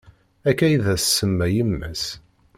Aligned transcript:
Akka 0.49 0.65
id 0.73 0.85
as-tsemma 0.93 1.47
yemm-as. 1.55 2.03